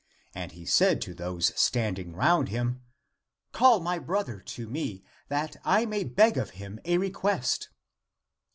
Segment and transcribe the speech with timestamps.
[0.33, 2.81] And he said to those standing round him,"
[3.51, 7.69] Call my brother to me, that I may beg of him a request."